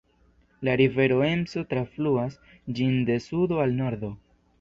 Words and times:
La 0.67 0.73
rivero 0.79 1.17
Emso 1.31 1.61
trafluas 1.73 2.39
ĝin 2.79 2.97
de 3.11 3.19
sudo 3.27 3.61
al 3.67 3.77
nordo. 3.83 4.11